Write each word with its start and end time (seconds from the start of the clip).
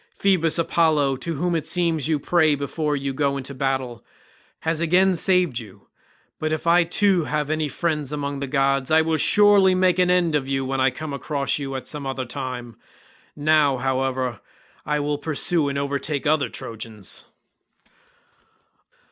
Phoebus 0.15 0.57
Apollo, 0.57 1.17
to 1.17 1.35
whom 1.35 1.53
it 1.55 1.67
seems 1.67 2.07
you 2.07 2.17
pray 2.17 2.55
before 2.55 2.95
you 2.95 3.13
go 3.13 3.37
into 3.37 3.53
battle, 3.53 4.03
has 4.61 4.81
again 4.81 5.15
saved 5.15 5.59
you; 5.59 5.89
but 6.39 6.51
if 6.51 6.65
I 6.65 6.83
too 6.83 7.25
have 7.25 7.51
any 7.51 7.67
friend 7.67 8.11
among 8.11 8.39
the 8.39 8.47
gods 8.47 8.89
I 8.89 9.03
will 9.03 9.17
surely 9.17 9.75
make 9.75 9.99
an 9.99 10.09
end 10.09 10.33
of 10.33 10.47
you 10.49 10.65
when 10.65 10.81
I 10.81 10.89
come 10.89 11.13
across 11.13 11.59
you 11.59 11.75
at 11.75 11.85
some 11.85 12.07
other 12.07 12.25
time. 12.25 12.77
Now, 13.35 13.77
however, 13.77 14.39
I 14.87 14.99
will 14.99 15.19
pursue 15.19 15.69
and 15.69 15.77
overtake 15.77 16.25
other 16.25 16.49
Trojans." 16.49 17.25